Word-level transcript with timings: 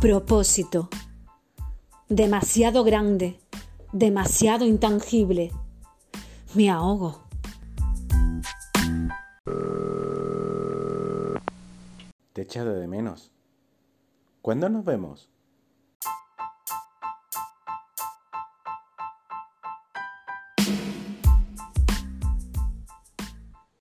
Propósito. 0.00 0.88
Demasiado 2.08 2.84
grande, 2.84 3.38
demasiado 3.92 4.64
intangible. 4.64 5.52
Me 6.54 6.70
ahogo. 6.70 7.24
Te 12.32 12.40
he 12.40 12.44
echado 12.44 12.72
de 12.72 12.88
menos. 12.88 13.30
¿Cuándo 14.40 14.70
nos 14.70 14.86
vemos? 14.86 15.28